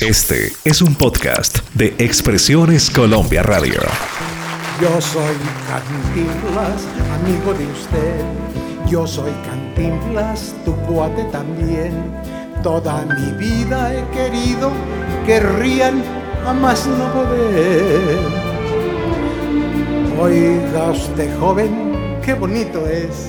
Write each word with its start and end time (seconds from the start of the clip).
Este 0.00 0.50
es 0.64 0.80
un 0.80 0.94
podcast 0.94 1.58
de 1.74 1.94
Expresiones 1.98 2.88
Colombia 2.88 3.42
Radio. 3.42 3.80
Yo 4.80 4.98
soy 4.98 5.34
Cantinflas, 5.68 6.86
amigo 7.20 7.52
de 7.52 7.66
usted. 7.66 8.24
Yo 8.88 9.06
soy 9.06 9.30
Cantinflas, 9.44 10.54
tu 10.64 10.74
cuate 10.86 11.24
también. 11.24 11.92
Toda 12.62 13.04
mi 13.04 13.32
vida 13.32 13.94
he 13.94 14.08
querido 14.16 14.72
que 15.26 15.38
rían 15.38 16.02
a 16.46 16.54
más 16.54 16.86
no 16.86 17.12
poder. 17.12 18.18
Oiga 20.18 20.92
usted, 20.92 21.38
joven, 21.38 22.18
qué 22.24 22.32
bonito 22.32 22.86
es 22.86 23.28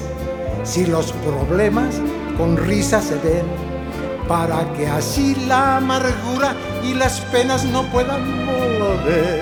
si 0.63 0.85
los 0.85 1.11
problemas 1.11 1.99
con 2.37 2.55
risa 2.55 3.01
se 3.01 3.15
ven, 3.15 3.70
para 4.27 4.71
que 4.73 4.87
así 4.87 5.35
la 5.47 5.77
amargura 5.77 6.55
y 6.83 6.93
las 6.93 7.21
penas 7.21 7.65
no 7.65 7.83
puedan 7.91 8.45
mover. 8.45 9.41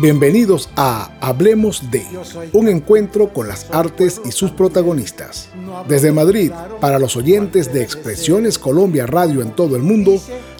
Bienvenidos 0.00 0.70
a 0.76 1.10
Hablemos 1.20 1.90
de, 1.90 2.06
un 2.52 2.68
encuentro 2.68 3.32
con 3.32 3.48
las 3.48 3.70
artes 3.70 4.20
y 4.24 4.32
sus 4.32 4.50
protagonistas. 4.50 5.48
Desde 5.88 6.12
Madrid, 6.12 6.52
para 6.80 6.98
los 6.98 7.16
oyentes 7.16 7.72
de 7.72 7.82
Expresiones 7.82 8.58
Colombia 8.58 9.06
Radio 9.06 9.42
en 9.42 9.50
todo 9.50 9.76
el 9.76 9.82
mundo, 9.82 10.12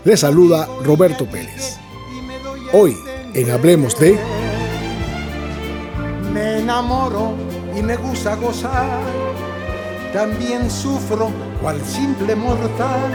les 0.05 0.21
saluda 0.21 0.69
Roberto 0.85 1.27
Pérez. 1.27 1.79
Hoy, 2.73 2.97
en 3.35 3.51
Hablemos 3.51 3.99
de... 3.99 4.19
Me 6.33 6.59
enamoro 6.59 7.33
y 7.77 7.83
me 7.83 7.97
gusta 7.97 8.35
gozar 8.37 9.01
también 10.13 10.69
sufro 10.69 11.31
cual 11.61 11.81
simple 11.85 12.35
mortal. 12.35 13.11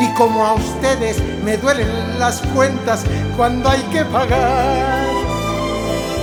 Y 0.00 0.14
como 0.14 0.44
a 0.44 0.54
ustedes 0.54 1.18
me 1.44 1.56
duelen 1.56 1.88
las 2.18 2.40
cuentas 2.54 3.04
cuando 3.36 3.68
hay 3.68 3.82
que 3.92 4.04
pagar. 4.04 5.06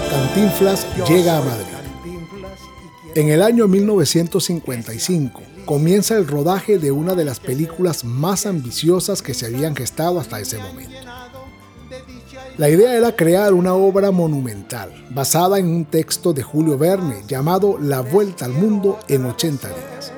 Cantinflas 0.09 0.87
llega 1.07 1.37
a 1.37 1.41
Madrid. 1.41 1.77
En 3.15 3.29
el 3.29 3.41
año 3.41 3.67
1955 3.67 5.41
comienza 5.65 6.15
el 6.15 6.27
rodaje 6.27 6.77
de 6.77 6.91
una 6.91 7.13
de 7.13 7.25
las 7.25 7.39
películas 7.39 8.03
más 8.03 8.45
ambiciosas 8.45 9.21
que 9.21 9.33
se 9.33 9.47
habían 9.47 9.75
gestado 9.75 10.19
hasta 10.19 10.39
ese 10.39 10.57
momento. 10.59 10.95
La 12.57 12.69
idea 12.69 12.95
era 12.95 13.15
crear 13.15 13.53
una 13.53 13.73
obra 13.73 14.09
monumental 14.11 14.91
basada 15.11 15.59
en 15.59 15.67
un 15.67 15.85
texto 15.85 16.33
de 16.33 16.41
Julio 16.41 16.77
Verne 16.77 17.23
llamado 17.27 17.77
La 17.79 18.01
Vuelta 18.01 18.45
al 18.45 18.53
Mundo 18.53 18.97
en 19.07 19.25
80 19.25 19.67
días. 19.67 20.16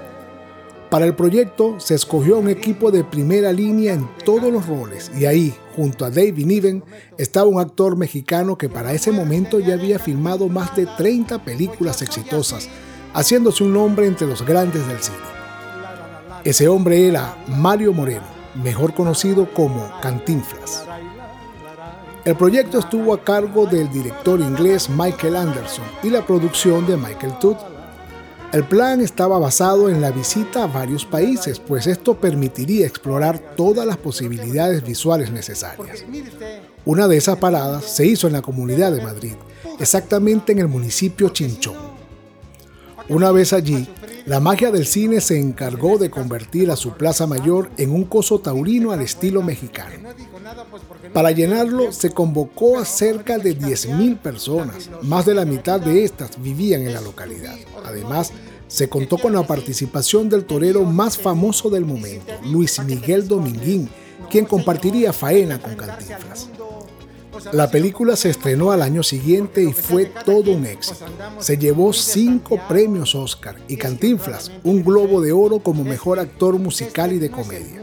Para 0.89 1.05
el 1.05 1.15
proyecto 1.15 1.79
se 1.79 1.93
escogió 1.93 2.39
un 2.39 2.49
equipo 2.49 2.89
de 2.89 3.03
primera 3.03 3.53
línea 3.53 3.93
en 3.93 4.09
todos 4.25 4.51
los 4.51 4.65
roles 4.65 5.11
y 5.15 5.27
ahí, 5.27 5.55
junto 5.75 6.03
a 6.03 6.09
David 6.09 6.47
Niven, 6.47 6.83
estaba 7.17 7.47
un 7.47 7.59
actor 7.59 7.95
mexicano 7.95 8.57
que 8.57 8.69
para 8.69 8.93
ese 8.93 9.11
momento 9.11 9.59
ya 9.59 9.75
había 9.75 9.99
filmado 9.99 10.49
más 10.49 10.75
de 10.75 10.87
30 10.87 11.43
películas 11.43 12.01
exitosas, 12.01 12.67
haciéndose 13.13 13.63
un 13.63 13.73
nombre 13.73 14.07
entre 14.07 14.25
los 14.25 14.43
grandes 14.43 14.87
del 14.87 14.99
cine. 14.99 15.17
Ese 16.43 16.67
hombre 16.67 17.07
era 17.07 17.37
Mario 17.47 17.93
Moreno, 17.93 18.25
mejor 18.55 18.95
conocido 18.95 19.53
como 19.53 19.91
Cantinflas. 20.01 20.85
El 22.25 22.35
proyecto 22.35 22.79
estuvo 22.79 23.13
a 23.13 23.23
cargo 23.23 23.67
del 23.67 23.91
director 23.91 24.39
inglés 24.39 24.89
Michael 24.89 25.35
Anderson 25.35 25.85
y 26.01 26.09
la 26.09 26.25
producción 26.25 26.87
de 26.87 26.97
Michael 26.97 27.37
Todd. 27.39 27.57
El 28.51 28.63
plan 28.63 28.99
estaba 28.99 29.37
basado 29.37 29.89
en 29.89 30.01
la 30.01 30.09
visita 30.09 30.63
a 30.63 30.67
varios 30.67 31.05
países, 31.05 31.59
pues 31.59 31.85
esto 31.85 32.15
permitiría 32.15 32.87
explorar 32.87 33.37
todas 33.55 33.85
las 33.85 33.97
posibilidades 33.97 34.83
visuales 34.83 35.31
necesarias. 35.31 36.03
Una 36.83 37.07
de 37.07 37.17
esas 37.17 37.37
paradas 37.37 37.85
se 37.85 38.07
hizo 38.07 38.25
en 38.25 38.33
la 38.33 38.41
Comunidad 38.41 38.91
de 38.91 39.03
Madrid, 39.03 39.33
exactamente 39.79 40.51
en 40.51 40.59
el 40.59 40.67
municipio 40.67 41.29
Chinchón. 41.29 41.77
Una 43.07 43.31
vez 43.31 43.53
allí, 43.53 43.87
la 44.29 44.39
magia 44.39 44.69
del 44.69 44.85
cine 44.85 45.21
se 45.21 45.39
encargó 45.39 45.97
de 45.97 46.11
convertir 46.11 46.69
a 46.69 46.75
su 46.75 46.91
Plaza 46.91 47.25
Mayor 47.25 47.71
en 47.77 47.89
un 47.89 48.03
coso 48.03 48.37
taurino 48.37 48.91
al 48.91 49.01
estilo 49.01 49.41
mexicano. 49.41 50.07
Para 51.13 51.31
llenarlo 51.31 51.91
se 51.91 52.11
convocó 52.11 52.77
a 52.77 52.85
cerca 52.85 53.39
de 53.39 53.57
10.000 53.57 54.19
personas. 54.19 54.87
Más 55.01 55.25
de 55.25 55.33
la 55.33 55.45
mitad 55.45 55.81
de 55.81 56.03
estas 56.03 56.39
vivían 56.39 56.83
en 56.83 56.93
la 56.93 57.01
localidad. 57.01 57.55
Además, 57.83 58.31
se 58.67 58.87
contó 58.87 59.17
con 59.17 59.33
la 59.33 59.47
participación 59.47 60.29
del 60.29 60.45
torero 60.45 60.83
más 60.83 61.17
famoso 61.17 61.71
del 61.71 61.85
momento, 61.85 62.31
Luis 62.45 62.79
Miguel 62.85 63.27
Dominguín, 63.27 63.89
quien 64.29 64.45
compartiría 64.45 65.11
faena 65.11 65.59
con 65.59 65.75
Cantinflas. 65.75 66.49
La 67.51 67.69
película 67.69 68.15
se 68.15 68.29
estrenó 68.29 68.71
al 68.71 68.81
año 68.81 69.03
siguiente 69.03 69.63
y 69.63 69.73
fue 69.73 70.11
todo 70.25 70.51
un 70.51 70.65
éxito. 70.65 71.05
Se 71.39 71.57
llevó 71.57 71.93
cinco 71.93 72.59
premios 72.67 73.15
Oscar 73.15 73.55
y 73.67 73.77
Cantinflas 73.77 74.51
un 74.63 74.83
Globo 74.83 75.21
de 75.21 75.31
Oro 75.31 75.59
como 75.59 75.83
mejor 75.83 76.19
actor 76.19 76.57
musical 76.57 77.11
y 77.13 77.19
de 77.19 77.31
comedia. 77.31 77.81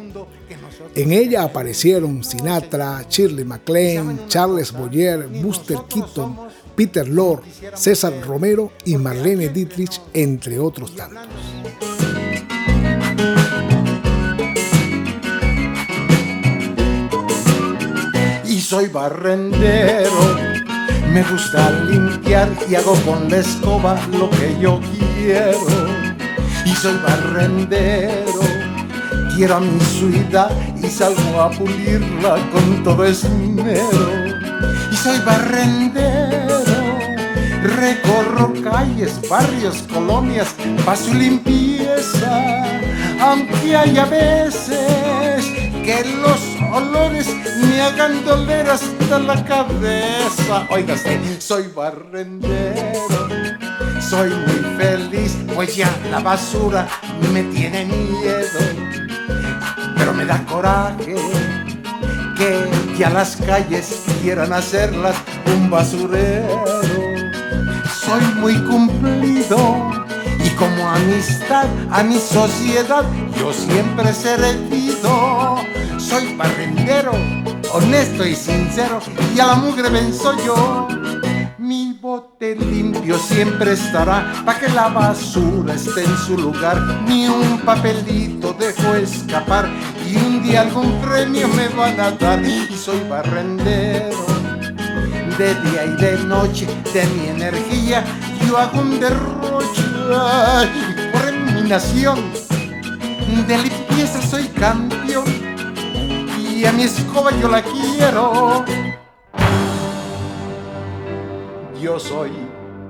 En 0.95 1.13
ella 1.13 1.43
aparecieron 1.43 2.25
Sinatra, 2.25 3.05
Shirley 3.09 3.45
MacLaine, 3.45 4.29
Charles 4.29 4.73
Boyer, 4.73 5.29
Buster 5.43 5.79
Keaton, 5.89 6.37
Peter 6.75 7.07
Lorre, 7.07 7.43
César 7.75 8.15
Romero 8.23 8.73
y 8.85 8.97
Marlene 8.97 9.49
Dietrich, 9.49 10.01
entre 10.15 10.59
otros 10.59 10.97
tantos. 10.97 11.27
Soy 18.69 18.89
barrendero, 18.89 20.11
me 21.13 21.23
gusta 21.23 21.71
limpiar 21.89 22.49
y 22.69 22.75
hago 22.75 22.95
con 23.07 23.31
la 23.31 23.37
escoba 23.37 23.97
lo 24.11 24.29
que 24.31 24.59
yo 24.61 24.81
quiero. 24.81 25.87
Y 26.65 26.71
soy 26.71 26.99
barrendero, 27.07 28.41
quiero 29.37 29.55
a 29.55 29.61
mi 29.61 29.79
ciudad 29.79 30.51
y 30.83 30.89
salgo 30.89 31.41
a 31.41 31.51
pulirla 31.51 32.39
con 32.51 32.83
todo 32.83 33.05
esmero. 33.05 34.27
Y 34.91 34.97
soy 34.97 35.21
barrendero, 35.21 36.65
recorro 37.63 38.53
calles, 38.65 39.21
barrios, 39.29 39.85
colonias, 39.93 40.57
para 40.85 40.97
su 40.97 41.15
limpieza, 41.15 42.65
aunque 43.21 43.77
haya 43.77 44.07
veces 44.07 45.47
que 45.85 46.05
los 46.21 46.46
olores 46.73 47.29
me 47.63 47.81
hagan 47.81 48.25
doler 48.25 48.69
hasta 48.69 49.19
la 49.19 49.45
cabeza. 49.45 50.67
Oiga, 50.71 50.95
soy 51.39 51.69
barrendero, 51.75 53.29
soy 54.01 54.31
muy 54.31 54.77
feliz, 54.77 55.37
pues 55.55 55.77
ya 55.77 55.91
la 56.11 56.21
basura 56.21 56.87
me 57.33 57.43
tiene 57.45 57.85
miedo 57.85 58.87
pero 59.97 60.13
me 60.13 60.25
da 60.25 60.45
coraje 60.47 61.17
que 62.37 62.97
ya 62.97 63.11
las 63.11 63.37
calles 63.37 64.03
quieran 64.23 64.53
hacerlas 64.53 65.17
un 65.47 65.71
basurero. 65.71 66.65
Soy 68.05 68.23
muy 68.37 68.55
cumplido 68.65 69.91
y 70.45 70.49
como 70.51 70.89
amistad 70.89 71.67
a 71.91 72.03
mi 72.03 72.19
sociedad 72.19 73.05
yo 73.37 73.53
siempre 73.53 74.13
seré 74.13 74.53
debido. 74.53 75.76
Soy 76.17 76.35
barrendero, 76.35 77.13
honesto 77.75 78.25
y 78.27 78.35
sincero 78.35 79.01
y 79.35 79.39
a 79.39 79.49
la 79.49 79.55
mugre 79.57 79.91
venzo 79.91 80.33
yo. 80.47 80.89
Mi 81.59 81.93
bote 82.01 82.57
limpio 82.57 83.19
siempre 83.19 83.73
estará 83.73 84.33
para 84.47 84.59
que 84.59 84.69
la 84.71 84.89
basura 84.89 85.75
esté 85.75 86.05
en 86.05 86.17
su 86.17 86.39
lugar. 86.39 86.81
Ni 87.07 87.29
un 87.29 87.59
papelito 87.59 88.55
dejo 88.55 88.95
escapar 88.95 89.69
y 90.11 90.17
un 90.17 90.43
día 90.43 90.63
algún 90.63 90.99
premio 91.03 91.49
me 91.49 91.69
van 91.69 92.01
a 92.01 92.11
dar. 92.13 92.43
Y 92.43 92.75
soy 92.75 93.01
barrendero 93.11 94.25
de 95.37 95.55
día 95.55 95.85
y 95.85 96.01
de 96.01 96.17
noche 96.25 96.67
de 96.95 97.05
mi 97.09 97.29
energía. 97.29 98.03
Yo 98.49 98.57
hago 98.57 98.81
un 98.81 98.99
derroche 98.99 99.85
ay, 100.19 101.11
por 101.13 101.29
eliminación. 101.29 102.19
De 103.47 103.59
limpieza 103.59 104.23
soy 104.23 104.45
campeón 104.49 105.46
y 106.57 106.65
a 106.65 106.73
mi 106.73 106.85
escoba 106.85 107.31
yo 107.39 107.49
la 107.49 107.63
quiero. 107.63 108.65
Yo 111.81 112.01
soy 112.01 112.33